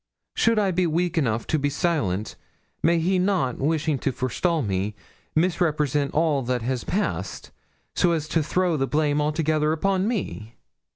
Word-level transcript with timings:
Should 0.33 0.57
I 0.57 0.71
be 0.71 0.87
weak 0.87 1.15
enough 1.15 1.45
to 1.45 1.59
be 1.59 1.69
silent, 1.69 2.35
may 2.81 2.97
he 2.97 3.19
not, 3.19 3.59
wishing 3.59 3.99
to 3.99 4.11
forestall 4.11 4.63
me, 4.63 4.95
misrepresent 5.35 6.15
all 6.15 6.41
that 6.41 6.63
has 6.63 6.83
passed, 6.83 7.51
so 7.95 8.11
as 8.11 8.27
to 8.29 8.41
throw 8.41 8.77
the 8.77 8.87
blame 8.87 9.21
altogether 9.21 9.71
upon 9.71 10.07
me?' 10.07 10.55